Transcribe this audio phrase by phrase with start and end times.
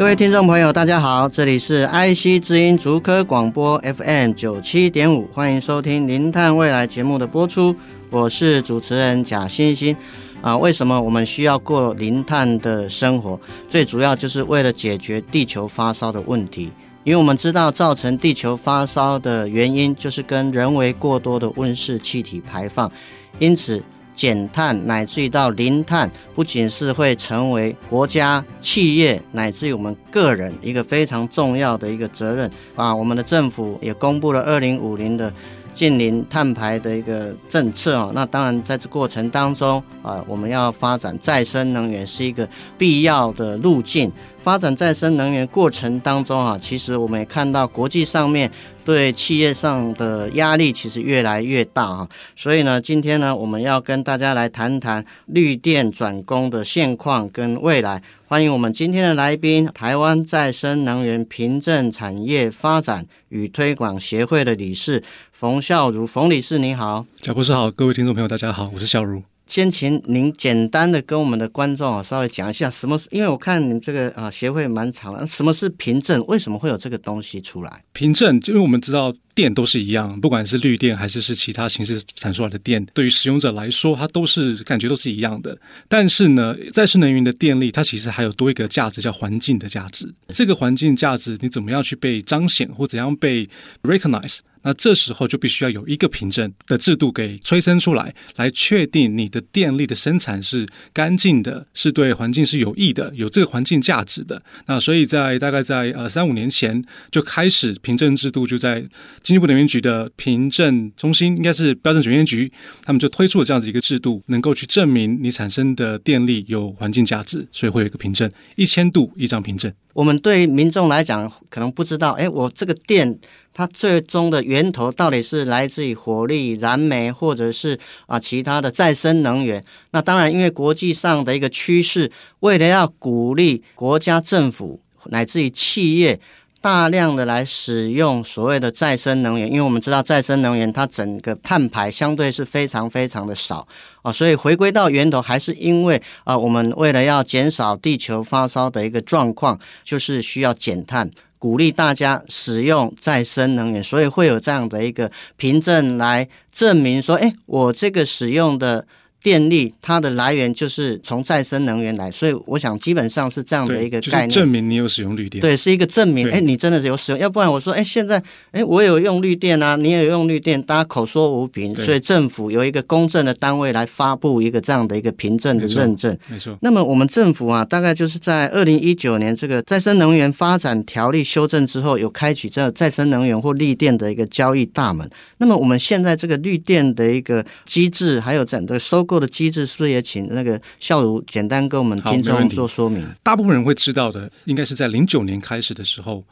[0.00, 7.76] 各位听众朋友，大家好，这里是 IC 之音竹科广播 FM 九七点五，欢迎收听零碳未来节目的播出。
[8.08, 9.94] 我是主持人贾欣欣
[10.40, 13.38] 啊，为什么我们需要过零碳的生活？
[13.68, 16.72] 最主要就是为了解决地球发烧的问题。
[17.04, 22.90] 因为我们知道，造成地球发烧的原因就是跟人为过多的温室气体排放。
[23.38, 23.82] 因此，
[24.20, 32.94] 减碳乃至于到零碳，不仅是会成为国家、企业乃至于我们个人一个非常重要的一个责任啊。
[32.94, 35.32] 我们的政府也公布了二零五零的。
[35.72, 42.46] 净零碳排的一个政策啊，那当然在这过程当中啊，我们要发展再生能源是一个
[42.76, 44.10] 必要的路径。
[44.42, 48.50] 发展再生能源过程当中啊，其实我们也看到国际上面
[48.84, 52.08] 对企业上的压力其实越来越大啊。
[52.34, 58.02] 所以呢，今天呢，我们要跟大家来谈谈绿电转工的现况跟未来。
[58.26, 67.04] 欢迎我们今天的来宾，台湾再生能源凭证产业发展与推广协会的理事冯孝如，冯理事，你好。
[67.20, 69.29] 贾博士好，各位听众朋友，大家好，我是孝如。
[69.50, 76.24] 先请您简单的跟我们的观众啊稍微讲一下什么是，因为我看你这个啊协会蛮长的，什么是凭证？
[76.28, 77.82] 为什么会有这个东西出来？
[77.92, 85.58] 凭证，就因为我们知道电都是一样，不管是绿电还是是其他形式产出来的电，对于使用者来说，它都是感觉都是一样的。
[85.88, 90.14] 但是呢，再生能源的电力，它其实还有多一个价值，叫环境的价值。
[90.28, 93.48] 这个环境价值，你怎么样去被彰显，或怎样被
[93.82, 94.38] recognize？
[94.62, 104.42] 那这时候就必须要有一个凭证的制度给催生出来，来确定你的电力的生产是干净的，是对环境是有益的，有这个环境价值的。
[104.66, 108.80] 那所以在大概在呃三五年前就开始凭证制度，就在
[109.22, 119.72] 经济部能源局的凭证中心，应该是标准检验局，他们就推出了这样子一个制度，能够去证明你产生的电力有环境价值，所以会有一个凭证，一千度一张凭证。
[119.92, 123.18] 我们对民众来讲可能不知道，哎，我这个电。
[123.60, 129.62] 它最终的源头到底是来自于火力、燃煤，或者是啊其他的再生能源？
[129.90, 136.18] 那当然，因为国际上的一个趋势，为了要鼓励国家政府乃至于企业
[136.62, 143.68] 大量的来使用所谓的再生能源，因为我们知道再生能源它整个碳排相对是非常非常的少
[144.00, 151.10] 啊，所以回归到源头还是因为啊，我们为了要减少地球发烧的一个状况，就是需要减碳。
[151.40, 158.86] 鼓励大家使用再生能源，所以会有这样的一个凭证来证明说，哎，我这个使用的。
[159.22, 165.42] 电力它的来源就是从再生能源来，所以我想基本上是这样的一个概念，就是、证明你有使用绿电。
[165.42, 168.22] 对，是一个证明，哎，你真的有使用，要不然我说，哎，现在，
[168.52, 176.16] 哎，我有用绿电啊，你也有用绿电，大家口说无凭，所以政府有一个公正的单位来发布一个这样的一个凭证的认证。
[176.28, 176.56] 没错。
[176.62, 185.06] 那么我们政府啊，大概就是在二零一九年这个再生能源发展条例修正之后，有开启这再生能源或绿电的一个交易大门。
[185.36, 189.06] 那么我们现在这个绿电的一个机制，还有整个收。
[189.10, 193.04] 购的机制是不是也请那个校如简单跟我们听众做说明？
[193.24, 196.24] 大部分人会知道的，应该是在零九年开始的时候，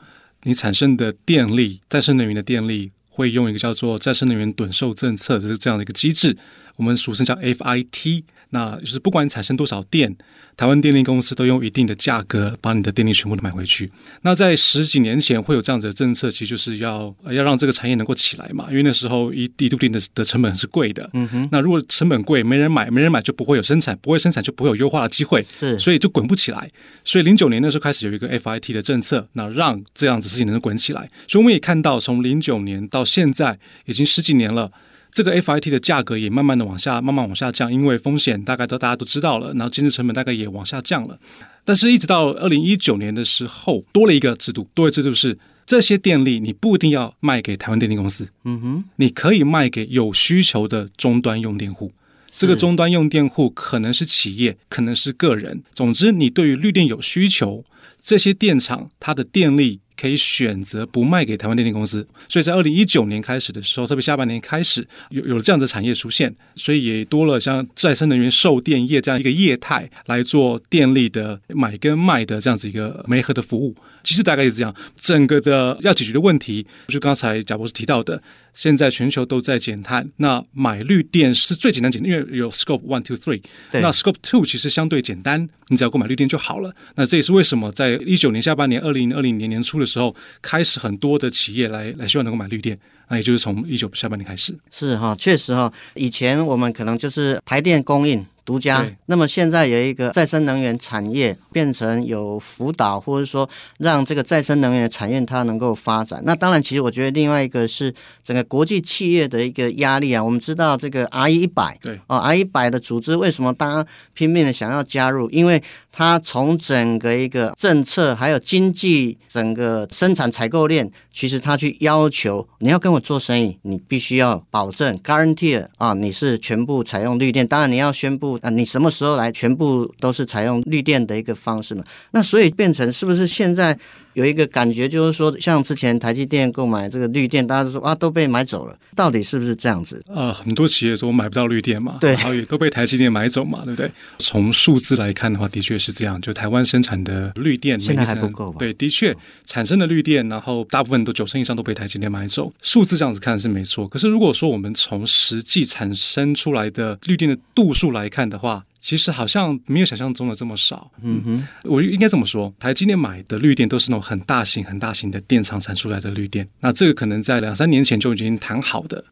[0.45, 6.37] 你产生的电力，再生能源的电力，会用一个叫做再生能源趸售政策，就是这样的一个机制，
[6.79, 8.23] 我们俗称叫 FIT。
[8.51, 10.17] 那就是不管你产生多少电，
[10.57, 13.93] 台湾电力公司都用一定的价格把你的电力全部都买回去。
[14.23, 18.65] 那在十几年前会有这样子的政策，其实就是要要让这个产业能够起来嘛。
[18.71, 21.11] 因为那时候一一度电的的成本是贵的。
[21.13, 21.47] 嗯哼。
[21.53, 25.45] 那如果成本贵，没人买，没人买就不会有生产，不会生产就不会有优化的机会。
[25.51, 25.79] 是。
[25.79, 26.67] 所以就滚不起来。
[27.05, 31.11] 所以零九年那时候开始有一个 FIT 的政策，那让这样子事情能够滚起来。
[31.29, 34.73] 所以我们也看到，从零九年到现在已经十几年了。
[35.11, 41.19] 这个 FIT 的价格也慢慢的往下，慢慢往下降，因为风险大概都大家都知道了，然后建设成本大概也往下降了。
[41.65, 51.93] 但是，一直到二零一九年的时候，多了一个制度，多了一个制度是这些电力你不一定要卖给台湾电力公司，嗯哼，你可以卖给有需求的终端用电户。
[52.37, 57.65] 这个终端用电户可能是企业，可能是个人，总之你对于绿电有需求，
[58.01, 59.81] 这些电厂它的电力。
[59.99, 62.07] 可以选择不卖给台湾电力公司。
[62.29, 73.75] 所以在二零一九年开始的时候，特别下半年开始有有了这样的产业出现，所以也多了像再生能源售电业这样一个业态来做电力的买跟卖的这样子一个媒合的服务。
[74.05, 78.23] 其实大概是这样，整个的要解决的问题，就刚才贾博士提到的，
[78.55, 83.43] 现在全球都在减碳，那买绿电是最简单简单，因为有 Scope One、Two、Three，
[83.73, 86.75] 那 Scope Two 其实相对简单，你只要购买绿电就好了。
[86.97, 92.79] 那这也是为什么在一九年下半年、二零二零年年初的时候，开始很多的企业来来希望能够买绿电，
[93.09, 94.57] 那也就是从一九下半年开始。
[94.71, 98.25] 是哈，确实哈，以前我们可能就是台电供应。
[98.49, 98.83] 独家。
[99.05, 103.47] 那么现在有一个再生能源产业变成有辅导，或者说
[103.77, 106.23] 让这个再生能源的产业它能够发展。
[106.25, 110.25] 那当然，其实我觉得另外一个是整个国际企业的一个压力啊。
[110.25, 115.29] 我们知道这个 RE 一百，对哦，RE 一百的组织为什么大家拼命的想要加入？
[115.29, 115.63] 因为
[115.99, 127.45] 它从整个一个政策还有经济整个生产采购链，其实它去要求你要跟我做生意，你必须要保证 guarantee 啊，你是全部采用绿电。
[127.45, 128.39] 当然你要宣布。
[128.43, 129.33] 啊，你什么时候来？
[129.33, 131.83] 全部都是采用绿电的一个方式嘛？
[132.13, 133.77] 那所以变成是不是现在？
[134.19, 140.03] 有一个感觉，就是说，像之前台积电购买这个绿电，大家都说啊，都被买走了，到底是不是这样子？
[140.09, 143.89] 呃，很多企业说买不到绿电嘛，对，然后也都被台积电买走嘛，对不对？
[144.19, 146.21] 从数字来看的话，的确是这样。
[146.21, 148.57] 就台湾生产的绿电现在还不够吧？
[148.59, 152.53] 对，的确产生的绿电，然后大部分都九成以上都被台积电买走。
[152.61, 160.91] 数字这样子看是没错，可是如果说我们从实际产生出来的绿电的度数来看的话，其实好像没有想象中的这么少。
[161.03, 166.49] 嗯哼，我应该这么说，台积电买的绿电都是那种很大型、很大型的电厂产出来的绿电。
[166.61, 169.05] 那这个可能在两三年前就已经谈好的。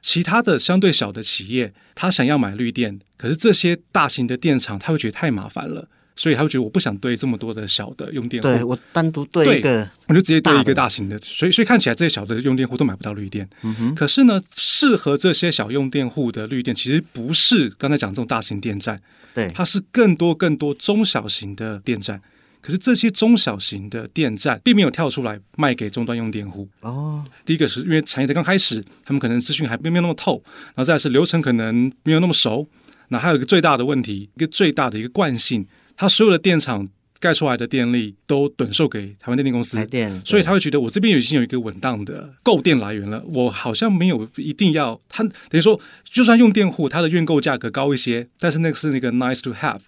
[0.00, 5.88] 其他的相对小的企业，他想要买绿电，可是这些大型的电厂他会觉得太麻烦了。
[6.20, 13.48] 所以他会觉得我不想对这么多的小的用电户，对我单独对一个，我就直接对一个大型的，所以所以看起来这些小的用电户都买不到绿电。
[13.62, 13.94] 嗯哼。
[13.94, 19.00] 可是呢，适合这些小用电户的绿电，其实不是刚才讲这种大型电站，
[19.34, 22.20] 对，它是更多更多中小型的电站。
[22.60, 26.68] 可是这些中小型的电站并没有跳出来卖给终端用电户。
[26.80, 30.42] 哦，第一个是因为产业才刚开始，他们可能资讯还并没有那么透，
[30.74, 32.68] 然后再来是流程可能没有那么熟。
[33.08, 35.66] 那还有一个最大的问题，一个最大的一个惯性。
[36.00, 36.88] 他所有的电厂
[37.18, 39.76] 盖出来的电力都趸售给台湾电力公司，
[40.24, 49.80] 所以他会觉得我这边已经有一个稳当的购电来源了，我好像没有一定要他等于说，就算用电户他的愿购价格高一些，但是那个是那个 nice to have，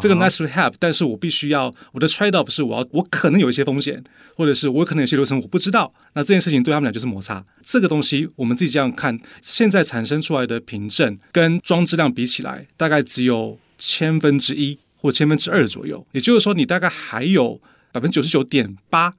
[0.00, 4.02] 这个 nice to have，但是我必须要我的 trade off 是我要我可能有一些风险，
[4.34, 7.44] 或者是我可能有些流程我不知道，那这件事情对他们俩就是摩擦。
[7.62, 14.80] 这个东西我们自己这样看，现在产生出来的凭证跟装置量比起来，大概只有千分之一。
[15.02, 17.60] 或千分之二左右，也就是说，你大概还有
[17.90, 19.12] 百分之九十九点八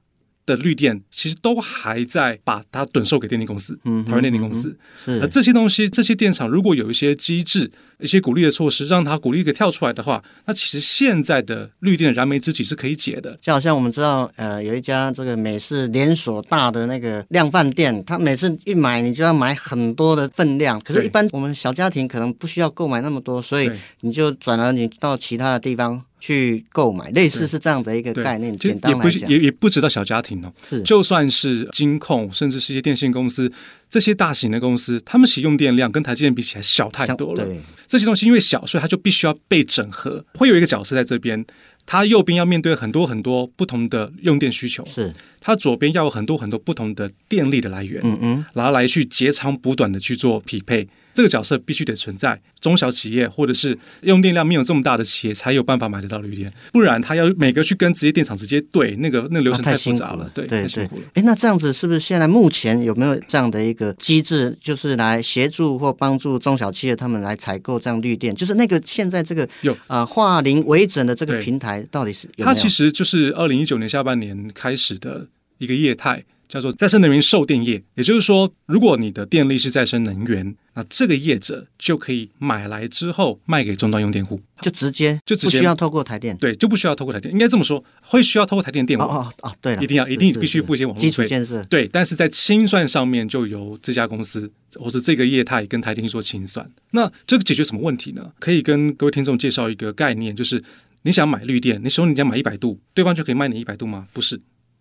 [0.46, 4.76] 的绿电，其实都还在把它趸售给电力公司，嗯，台湾电力公司。
[5.06, 13.38] 嗯、是，而这些东西，这些电厂如果有一些机制、一些鼓励的措施，让它鼓励给跳出来的话，那其实现在的绿电燃眉之急是可以解的。
[13.40, 23.70] 就好像我们知道，呃，有一家这个美式连锁大的那个量贩店，它每次一买你就要买很多的分量，可是，一般我们小家庭可能不需要购买那么多，所以
[24.00, 26.02] 你就转而你到其他的地方。
[26.26, 28.56] 去购买，类似是这样的一个概念。
[28.58, 33.52] 简单也不，也也不止到小家庭哦，是就算是金控，甚至是一些电信公司，
[33.90, 37.44] 这些大型的公司，他们使用电量跟台积电比起来小太多了。
[37.44, 40.24] 对，这些东西因为小，所以它就必须要被整合。
[40.32, 41.44] 会有一个角色在这边，
[41.84, 50.88] 它右边要面对很多很多不同的用电需求，是它左边要有很多很多不同的电力的来源，嗯嗯，然后来去截长补短的去做匹配。
[51.14, 61.02] 这个角色必须得存在，中小企业或者是用电量没有这么大的企业才有办法买得到绿电，不然他要每个去跟直接电厂直接对，那个那个流程太复杂了，对，对太辛苦了。
[61.14, 68.34] 哎，那这样子是不是现在目前有没有这样的一个机制，就是来协助或帮助中小企业他们来采购这样绿电？
[68.34, 72.44] 就是那个现在这个有啊、呃、化零为整的这个平台到底是有有？
[72.44, 75.28] 它其实就是二零一九年下半年开始的
[75.58, 76.24] 一个业态。
[76.48, 96.68] 叫做再生能源售电业，也就是说，如果你的电力是再生能源，那这个业者就可以买来之后卖给终端用电户，就直接就直接不需要透过台电，对，就不需要透过台电，应该这么说，会需要透过台电电网哦哦，对，一定要一定必须付一些网络费，基础建设，对，但是在清算上面就由这家公司或者这个业态跟台电去做清算。
[96.90, 98.32] 那这个解决什么问题呢？
[98.38, 100.62] 可以跟各位听众介绍一个概念，就是
[101.02, 104.08] 你想买绿电，你说你想买一百度，对方就可以卖你一百度吗？
[104.12, 104.40] 不是，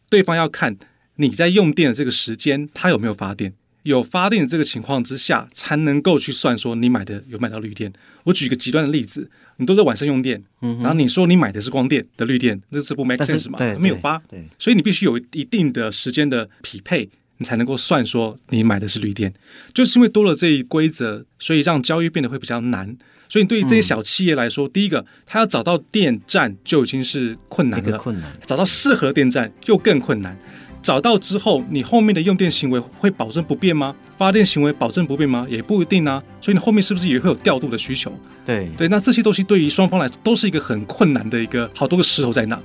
[0.09, 0.75] 对方要看。
[1.17, 3.53] 你在用电的这个时间，它有没有发电？
[3.83, 7.91] 有发电的这个情况之下，才能够去算说你买的有买到绿电。
[8.23, 13.59] 我举一个极端的例子，你都在晚上用电，嗯、然后你说你买的是光电的绿电，这是不 make sense 嘛？
[13.77, 14.21] 没有吧？
[14.29, 19.33] 对，所以你必须有一定的时间的匹配，你才能够算说你买的是绿电。
[19.73, 22.95] 就是因为多了这一规则，所以让交易变得会比较难。
[23.27, 30.37] 所以对于这些小企业来说，嗯、第一个，他要找到电站就已经是困难了，困难，找到适合电站又更困难。
[30.83, 33.95] 找到之后，你后面的用电行为会保证不变吗？
[34.17, 35.47] 发电行为保证不变吗？
[35.49, 36.21] 也不一定啊。
[36.41, 38.11] 所以你后面是不是也会有调度的需求？
[38.45, 42.59] 对对，那这些东西对于双方来说都是一个很困难的一个好多个石头在那。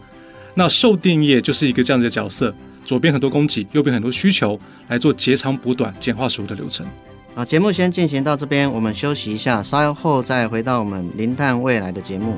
[0.54, 2.52] 那售电业就是一个这样子的角色，
[2.84, 4.58] 左边很多供给，右边很多需求，
[4.88, 6.84] 来做截长补短、简化所有的流程。
[7.36, 12.36] 好，节目先进行到这边，我们休息一下，稍后再回到我们零碳未来的节目。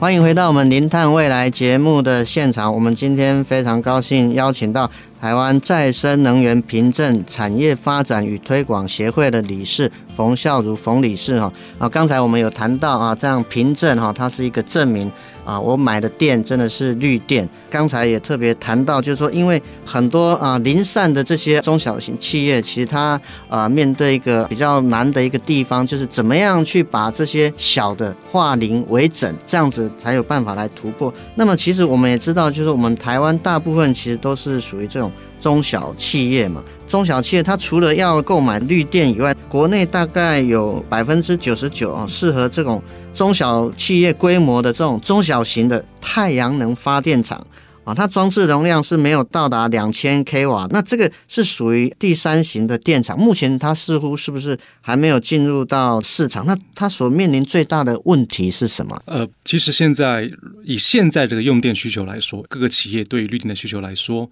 [0.00, 2.72] 欢迎回到我们《零碳未来》节目的现场。
[2.72, 4.88] 我们今天非常高兴邀请到
[5.20, 15.10] 台湾再生能源凭证产业发展与推广协会的理事冯孝如冯理事哈啊，刚才我们有谈到啊，这样凭证哈，它是一个证明。
[15.48, 17.48] 啊，我买的电真的是绿电。
[17.70, 31.12] 刚才也特别谈到，就是说，因为很多啊零散的这些中小型企业，其实它啊面对一个比较难的一个地方，就是怎么样去把这些小的化零为整，这样子才有办法来突破。
[31.34, 35.10] 那么，其实我们也知道，就是我们台湾大部分其实都是属于这种。
[35.40, 42.82] 中小企业嘛，中小企业它除了要购买绿电以外，国内大概有百分之九十九啊，适合这种
[43.18, 47.44] 中小企业规模的这种中小型的太阳能发电厂
[47.82, 56.46] 啊，它装置容量是没有到达两千 k 瓦，那这个是属于第三型的电厂，目前它似乎是不是还没有进入到市场？
[56.46, 58.96] 那它所面临最大的问题是什么？
[59.06, 60.30] 呃，其实现在
[60.62, 64.30] 以现在这个用电需求来说，各个企业对于绿电的需求来说。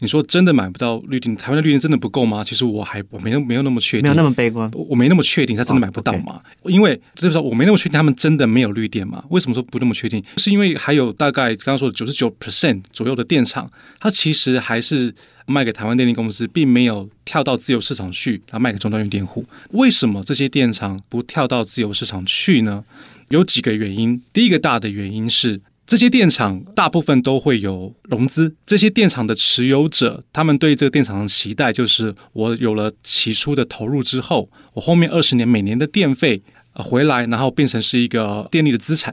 [0.00, 2.42] 你说真的买不到绿电，台湾的绿电真的不够吗？
[2.42, 6.40] 其实我还我没那没有那么确定，没有那么悲观，我没那么确定他真的买不到嘛？
[6.62, 9.22] 哦 okay、因为就是说我没那么确定他们真的没有绿电嘛？
[9.28, 10.24] 为什么说不那么确定？
[10.38, 15.14] 是因为还有大概刚刚说的九十九 percent 左右的电厂，它其实还是
[15.46, 19.44] 卖给台湾电力公司，并没有跳到自由市场去，然后卖给终端用电户。
[19.72, 22.82] 为什么这些电厂不跳到自由市场去呢？
[23.28, 24.22] 有几个原因。
[24.32, 25.60] 第一个大的原因是。
[25.90, 36.44] 这些电厂大部分都会有融资，这些电厂的持有者，他们对这个电厂的期待就是，我有了起初的投入之后，我后面二十年每年的电费
[36.74, 39.12] 回来，然后变成是一个电力的资产。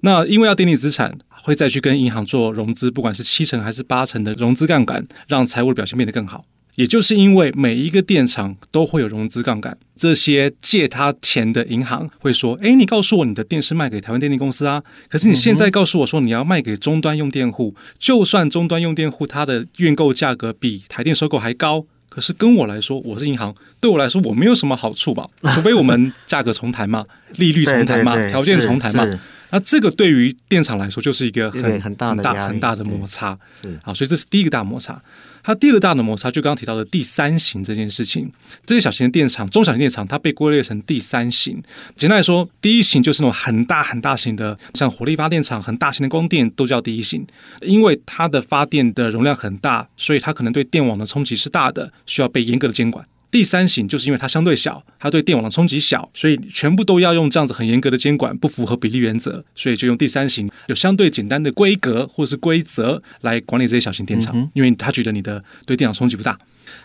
[0.00, 6.44] 那因为要电力资产，会再去跟银行做融资，不管是七成还是八成的融资杠杆，让财务的表现变得更好。
[6.76, 25.26] 也就是因为每一个电厂都会有融资杠杆，这些借他钱的银行会说：“诶，你告诉我你的电是卖给台湾电力公司啊，可是你现在告诉我说你要卖给终端用电户，就算终端用电户它的运购价格比台电收购还高，可是跟我来说，我是银行，对我来说我没有什么好处吧？
[25.54, 27.04] 除非我们价格重谈嘛，
[27.36, 29.08] 利率重谈嘛， 条件重谈嘛。”
[29.50, 33.38] 那这个对于电厂来说就是一个很很大的很大的摩擦，
[33.82, 35.00] 啊，所以这是第一个大摩擦。
[35.42, 38.28] 它第二个大的摩擦就刚刚提到的第三型这件事情，
[38.64, 41.62] 这些小型的电厂、中小型电厂，它被归类成第三型。
[41.94, 47.24] 简单来说，第一型就是那种很大很大型的，像火力发电厂、很大型的光电都叫第一型，
[47.60, 53.06] 因为它的发电的容量很大，所以它可能对电网的冲击是大的，需要被严格的监管。
[53.30, 66.38] 第三型就是因为它相对小，它对电网的冲击小，所以全部都要用这样子很严格的监管，不符合比例原则，所以就用第三型，有相对简单的规格或是规则来管理这些小型电厂，嗯、因为他觉得你的对电网冲击不大。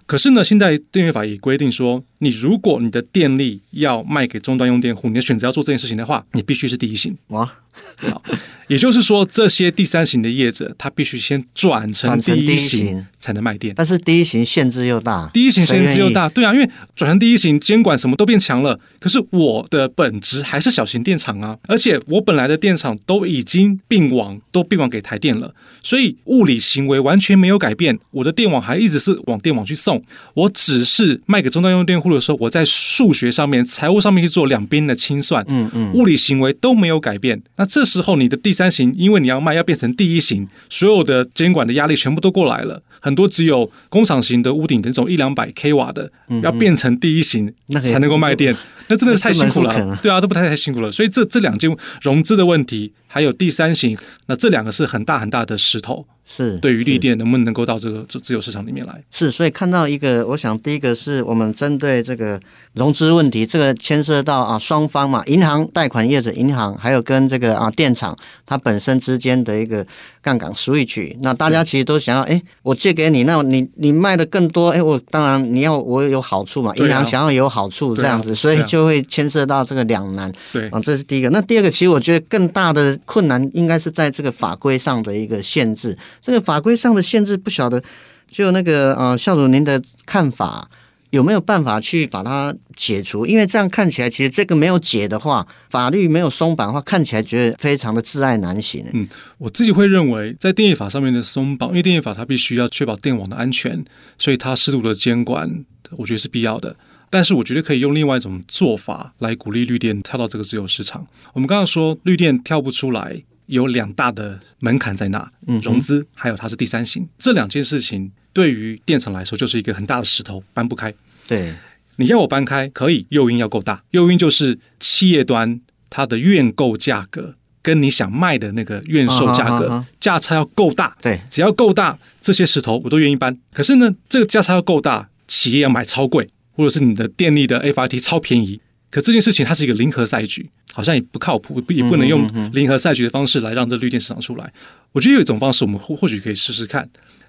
[0.05, 7.17] 可是呢，现在电源法也规定说，你如果你的电力要卖给终端用电户，你的选择要做这件事情的话，你必须是第一型。
[7.27, 7.51] 哇，
[7.97, 8.21] 好，
[8.67, 13.73] 也就是说，这些第三型的业者，他必须先转成第一型才能卖电。
[13.75, 18.79] 但是第一型限制又大，第一型限制又大，对啊，因为转成第一型，监管什么都变强了。
[18.99, 30.03] 可是我的本质还是小型电厂啊，而且我本来的电厂都已经并网，都并网给台电了，所以物理行为完全没有改变，我的电网还一直是往电网去送。
[30.33, 37.41] 我只是卖给终端用电户的时候，我在数学上面、财务上面去做两边的清算，嗯嗯，物理行为都没有改变。
[37.61, 42.81] 那这时候你的第三型，因为你要卖，要变成第一型，所有的监管的压力全部都过来了。
[42.99, 49.95] 很多只有工厂型的屋顶的那种一两百 k 瓦的，要变成第一型才能够卖电，那真的是太辛苦了。
[50.01, 50.91] 对啊，都不太太辛苦了。
[50.91, 51.69] 所以这这两件
[52.01, 56.07] 融资的问题，还有第三型，那这两个是很大很大的石头。
[56.33, 59.03] 是对于绿电能不能够到这个自自由市场里面来？
[59.11, 62.39] 是，所以看到一个，我想第一个是我们针对这个
[62.73, 69.85] 融资问题，这个牵涉到啊双方嘛，银行贷款业者银行，还有跟这个啊电厂它本身之间的一个
[70.21, 71.15] 杠杆 switch。
[71.21, 80.31] 那大家其实都想要，哎，我借给你，那你你卖的更多，哎，我当然你要我有好处嘛，银行想要有好处这样子，所以就会牵涉到这个两难。
[80.53, 81.29] 对啊，这是第一个。
[81.31, 85.97] 那第二个，其实我觉得更大的困难应该是在这个法规上的一个限制。
[86.21, 87.81] 这个法规上的限制不晓得，
[88.29, 90.69] 就那个呃，校主您的看法
[91.09, 93.25] 有没有办法去把它解除？
[93.25, 98.85] 因为这样看起来，其实这个没有解的话，法律没有松绑的话，看起来觉得非常的窒碍难行。
[98.93, 99.05] 嗯，
[99.37, 103.83] 我自己会认为，在电业法上面的松绑，因为电业法它必须要确保电网的安全，
[104.17, 105.65] 所以它适度的监管，
[105.97, 106.75] 我觉得是必要的。
[107.09, 111.05] 但是我觉得可以用另外一种做法来鼓励绿电跳到这个自由市场。
[111.33, 113.23] 我们刚刚说绿电跳不出来。
[113.51, 115.29] 有两大的门槛在那，
[115.61, 120.93] 融资还有它是第三型，这两件事情对于电厂来说就是一个很大的石头，搬不开。
[121.27, 121.53] 对，
[121.97, 130.95] 你要我搬开可以，诱因要够大，诱因就是企业端它的愿购价格跟你想卖的那个愿售价格价差要够大。
[131.01, 133.37] 对，只要够大，这些石头我都愿意搬。
[133.51, 138.61] 可是呢，这个价差要够大，企业要买超贵，或者是你的电力的 FRT 超便宜。
[138.91, 144.51] 可这件事情它是一个零和赛局，好像也不靠谱，也不能用零和赛局的方式来让这绿电市场出来。
[144.91, 146.87] 我觉得有一种方式，我们或或许可以试试看。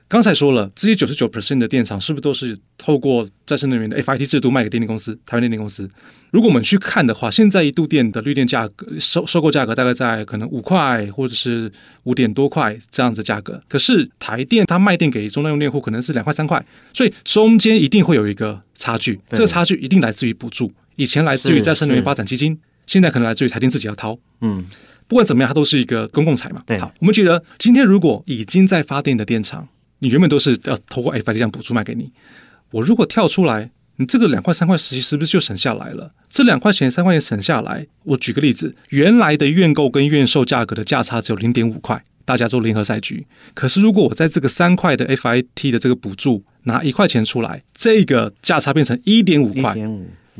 [0.09, 5.19] 刚才说了，这些九十九 percent 的电厂是不是都是透过再生能源的 FIT 制度卖给电力公司？
[5.25, 5.89] 台湾电力公司。
[6.31, 13.59] 如果我们去看的话，现在一度电的绿电价格收收购价格大概在可能五块或者是五点多块这样子价格。
[13.69, 19.19] 可是台电它卖电给终端用电户可能是两块三块，所以中间一定会有一个差距。
[19.31, 24.19] 这个差距一定来自于补助，以前来自于再生能源发展基金，现在可能来自于台电自己要掏。
[24.41, 24.65] 嗯，
[25.07, 26.63] 不管怎么样，它都是一个公共财嘛。
[26.67, 29.69] 对，好，我们觉得今天如果已经在发电的电厂。
[30.05, 32.11] 你原本都是要透过 FIT 这样补助卖给你，
[32.73, 36.13] 我如果跳出来，你这个两块三块实际是不是就省下来了？
[36.29, 43.25] 这两块钱三块钱省下来，我举个例子，原来的院购跟院售价格的价差只有零点五块，大家做联合赛局。
[43.55, 49.77] 可是如果我在这个三块的 FIT 的这个补助拿一块钱出来，这个价差变成一点五块，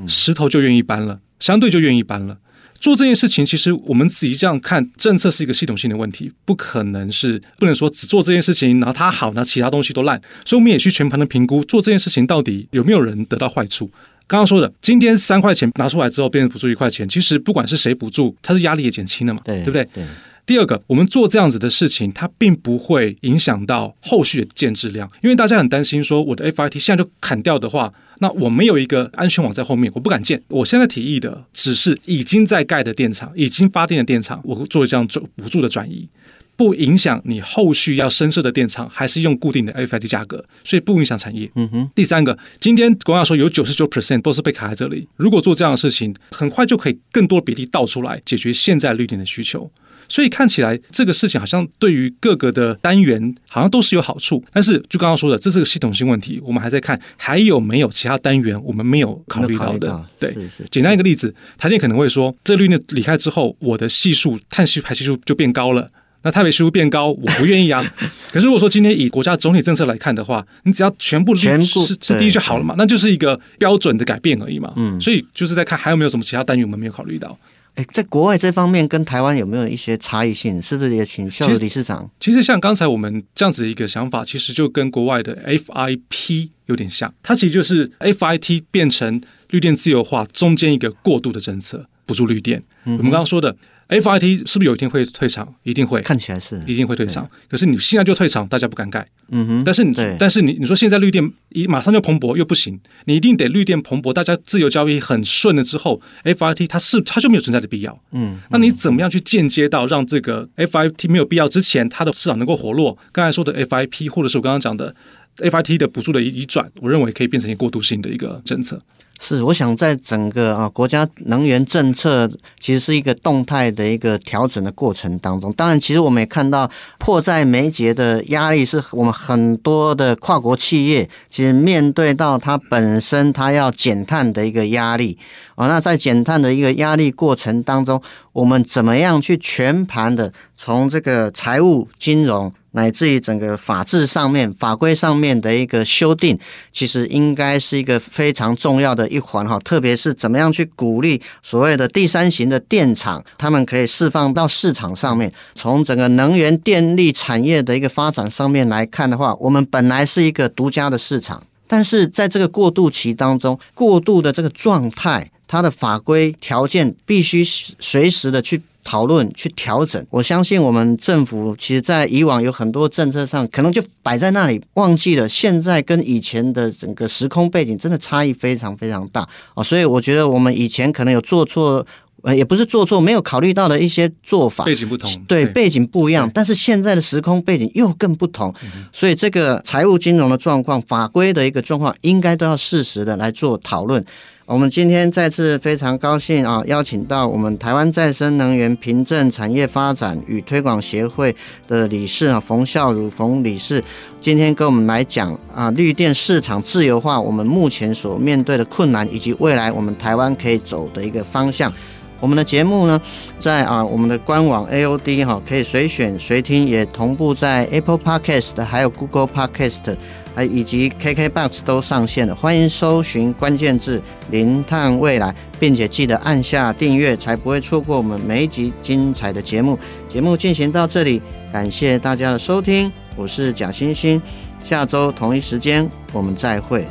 [0.07, 2.39] 石头就愿意搬了，相对就愿意搬了。
[2.81, 10.21] 做这件事情，其实我们仔细这样看，政策是一个系统性的问题，不可能是不能说只做这件事情，然后它好，那其他东西都烂。
[10.45, 13.89] 所以我们也去全盘的评估，做这件事情到底有没有人得到坏处。
[14.27, 19.85] 刚刚说的，今天三块钱拿出来之后变成补助一块钱，其实不管是谁补助，它是压力也减轻了嘛，对，对不对？
[19.95, 20.05] 对。
[20.45, 27.93] 第二个，我们做这样子的事情，它并不会影响到后续的建质量，因为大家很担心说，我的 FIT 现在就砍掉的话。
[28.23, 30.41] 那我没有一个安全网在后面，我不敢建。
[30.47, 36.09] 我现在提议的只是已经在盖的电厂，已经发电的电厂，我做这样做补助的转移，
[36.57, 41.51] 不影响你后续要深设的电厂，还是用固定的 FIT 价格，所以不影响产业。
[41.57, 41.91] 嗯哼。
[41.97, 49.69] 第三个，今天国家说有九十九 percent 都是被卡在这里，如果做这样的事情，很快就可以更多比例倒出来，解决现在绿电的需求。
[50.13, 59.89] 所以看起来这个事情好像对于各个的单元好像都是有好处，但是就刚刚说的，这是个系统性问题，我们还在看还有没有其他单元我们没有考虑到的。
[59.89, 60.37] 到对，
[60.71, 65.91] 简单一个例子，台电可能会说，这绿电离开之后，我的系数碳系排系数就变高了，
[66.25, 67.83] 那台北系数变高，我不愿意啊。
[68.31, 74.71] 可是如果说今天以国家总体政策来看的话，你只要全部全部是是第一就好了嘛，那就是一个标准的改变而已嘛。
[74.77, 77.35] 嗯，所以就是在看还有没有什么其他单元我们没有考虑到。
[77.75, 80.61] 哎，在国外这方面跟台湾有没有一些差异性？
[80.61, 82.11] 是不是也请校理事长？
[82.21, 87.13] 其实，其实像刚才我们这样子的一个想法，其实就跟国外的 FIP 有点像。
[87.23, 92.63] 它其实就是 FIT 变成绿电自由化中间一个过渡的政策，补助绿电。
[92.85, 93.57] 嗯、我们刚刚说的。
[94.01, 95.55] FIT 是不是有一天会退场？
[95.63, 97.29] 一定会，看起来是，一定会退场。
[97.49, 99.05] 可是你现在就退场，大家不敢盖。
[99.29, 99.63] 嗯哼。
[99.65, 108.01] 但是你，但是你，你说现在绿电一马上就蓬勃又不行，你一定得绿电蓬勃，大家自由交易很顺了之后，FIT 它是它就没有存在的必要。
[108.13, 108.39] 嗯。
[108.51, 112.97] 那你怎么样去间接到让这个 FIT 没有必要之前，它的市场能够活络？
[113.13, 114.95] 刚才说的 FIP，或者是我刚刚讲的
[115.39, 118.83] FIT 的补助的移转，我认为可以变成一个过渡性的一个政策。
[119.21, 125.53] 是，我想在整个啊国家能源政策其实是一个动态的一个调整的过程当中。
[125.53, 135.17] 当然，其实我们也看到迫在眉睫的压力，是我们很多的跨国企业其实面对到它本身它要减碳的一个压力
[135.55, 135.69] 啊。
[135.69, 140.33] 那在减碳的一个压力过程当中，我们怎么样去全盘的
[140.65, 146.39] 从这个财务金融，乃至于整个法制上面、法规上面的一个修订，
[146.71, 149.59] 其实应该是一个非常重要的一环哈。
[149.65, 155.33] 特别是怎么样去鼓励所谓的第三型的电厂，他们可以释放到市场上面。
[155.57, 167.45] 从整个能源电力产业的一个发展上面来看的话，我们本来是一个独家的市场，但是在这个过渡期当中，过渡的这个状态，它的法规条件必须
[167.81, 168.63] 随时的去。
[168.85, 179.27] 讨论去调整，我相信我们政府其实，在以往有很多政策上，可能就摆在那里，忘记了现在跟以前的整个时空背景真的差异非常非常大。
[179.55, 179.63] 啊！
[179.63, 181.87] 所以我觉得我们以前可能有做错，
[182.23, 185.53] 呃，也不是做错，没有考虑到的一些做法，背景不同，对，对。
[185.53, 194.05] 背景不一样，但是现在的时空背景又更不同，嗯、所以这个财务金融的状况、法规的一个状况，应该都要适时的来做讨论。
[194.45, 201.35] 我们今天再次非常高兴啊，邀请到我们台湾再生能源凭证产业发展与推广协会
[201.69, 203.83] 的理事啊，冯孝儒冯理事，
[204.21, 211.73] 今天跟我们来讲啊，绿电市场自由化，我们目前所面对的困难，以及未来我们台湾可以走的一个方向。
[212.19, 213.01] 我们的节目呢，
[213.39, 219.97] 在啊我们的官网 AOD 哈，可以随选随听，也同步在 Apple Podcast 还有 Google Podcast，
[220.35, 222.35] 还以及 KKBox 都上线了。
[222.35, 229.79] 欢迎搜寻关键字“零碳未来”，并且记得按下订阅，才不会错过我们每一集精彩的节目。
[230.09, 231.21] 节目进行到这里，
[231.53, 234.21] 感谢大家的收听，我是贾欣欣，
[234.63, 236.87] 下周同一时间我们再会。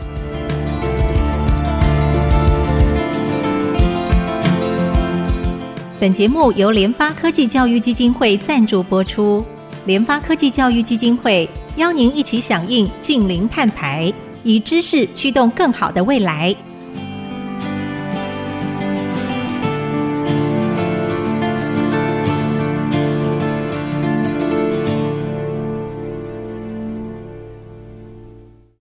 [6.00, 9.46] 本节目由联发科技教育基金会赞助播出。
[9.86, 14.12] 联发科技教育基金会邀您一起响应净零碳排，
[14.44, 16.56] 以知识驱动更好的未来。